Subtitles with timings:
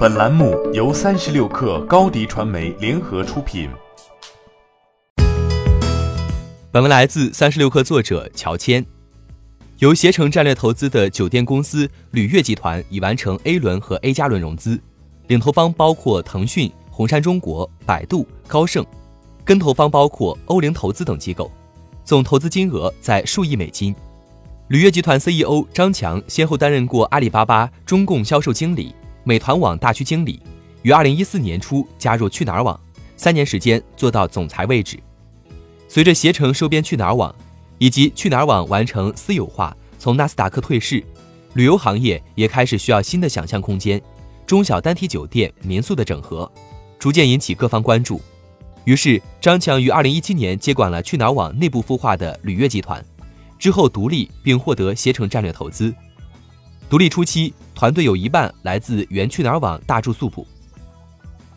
[0.00, 3.68] 本栏目由三十六氪高低传媒联合出品。
[6.72, 8.82] 本文来自三十六氪作者乔迁。
[9.76, 14.80] 由携程战略投资的酒店公司旅悦集团已完成 A 轮和 A 加轮融资，
[15.26, 18.82] 领投方包括腾讯、红杉中国、百度、高盛，
[19.44, 21.52] 跟投方包括欧菱投资等机构，
[22.06, 23.94] 总投资金额在数亿美金。
[24.68, 28.94] 旅悦集团 CEO 张强先后担任过阿里巴巴中共销售经理。
[29.24, 30.40] 美团网大区经理，
[30.82, 32.78] 于二零一四年初加入去哪儿网，
[33.16, 34.98] 三年时间做到总裁位置。
[35.88, 37.34] 随着携程收编去哪儿网，
[37.78, 41.04] 以及去哪儿网完成私有化，从纳斯达克退市，
[41.54, 44.00] 旅游行业也开始需要新的想象空间，
[44.46, 46.50] 中小单体酒店、民宿的整合，
[46.98, 48.20] 逐渐引起各方关注。
[48.84, 53.04] 于是，张强于二零一七年接管了去哪儿网内部孵化的旅悦集团，
[53.58, 55.94] 之后独立并获得携程战略投资。
[56.90, 60.44] 独立初期，团队有一半来自原去哪儿网大住宿铺。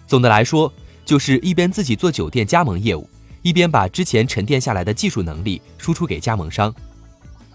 [0.06, 0.72] 总的来说，
[1.04, 3.10] 就是一边自己做酒店加盟业务，
[3.42, 6.72] 一边把之前沉淀下来的技术能力输出给加盟商。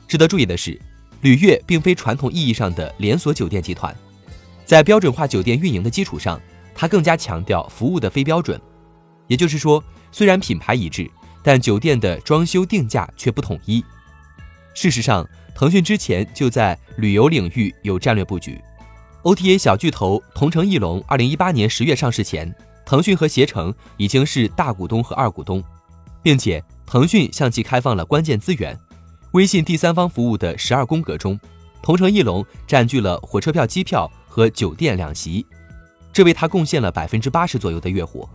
[0.08, 0.76] 值得注意的是，
[1.20, 3.94] 旅悦并非传统意义上的连锁酒店集团，
[4.64, 6.40] 在标准化酒店运营的基础上，
[6.74, 8.60] 它更加强调服务的非标准。
[9.28, 11.08] 也就是说，虽然品牌一致，
[11.44, 13.84] 但酒店的装修定价却不统一。
[14.74, 15.24] 事实上，
[15.58, 18.62] 腾讯之前就在旅游领域有战略布局。
[19.24, 22.54] OTA 小巨头同城艺龙，二零一八年十月上市前，
[22.86, 25.60] 腾讯和携程已经是大股东和二股东，
[26.22, 28.78] 并且腾讯向其开放了关键资源，
[29.32, 31.36] 微信第三方服务的十二宫格中，
[31.82, 35.44] 同城艺龙占据了火车票、机票和酒店两席，
[36.12, 38.30] 这为他贡献了百分之八十左右的月活。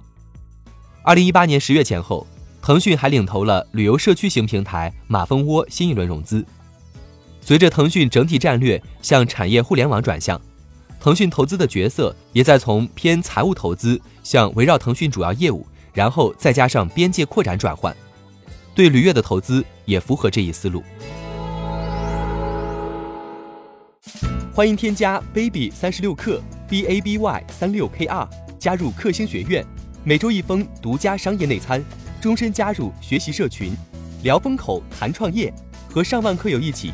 [1.03, 2.27] 二零一八年十月前后。
[2.61, 6.45] 腾讯还领投了旅游社区型平台马蜂窝新一轮融资。
[7.45, 10.39] 随着腾讯整体战略向产业互联网转向，
[10.97, 17.93] 腾讯投资的角色也在从偏财务投资向围绕腾讯主要业务，然后再加上边界扩展转换。
[18.73, 20.81] 对旅悦的投资也符合这一思路。
[24.53, 29.65] 欢迎添加 baby 三十六克 b a b y 三六 k r 加入克星学院，
[30.05, 31.83] 每周一封独家商业内参。
[32.21, 33.75] 终身加入学习社群，
[34.23, 35.53] 聊风口谈创业，
[35.89, 36.93] 和上万课友一起